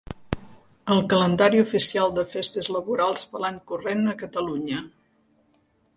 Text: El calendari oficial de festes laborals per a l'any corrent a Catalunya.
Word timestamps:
El 0.93 1.01
calendari 1.11 1.59
oficial 1.65 2.15
de 2.15 2.23
festes 2.31 2.69
laborals 2.77 3.27
per 3.35 3.39
a 3.41 3.43
l'any 3.45 3.61
corrent 3.73 4.13
a 4.15 4.19
Catalunya. 4.23 4.85